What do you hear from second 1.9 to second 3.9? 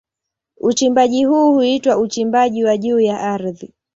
uchimbaji wa juu ya ardhi.